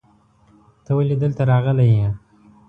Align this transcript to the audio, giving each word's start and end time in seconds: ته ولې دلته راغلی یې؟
ته 0.83 0.91
ولې 0.97 1.15
دلته 1.23 1.41
راغلی 1.51 1.87
یې؟ 1.97 2.07